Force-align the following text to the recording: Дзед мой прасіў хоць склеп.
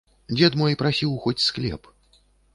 Дзед 0.37 0.53
мой 0.61 0.77
прасіў 0.81 1.13
хоць 1.27 1.43
склеп. 1.49 1.83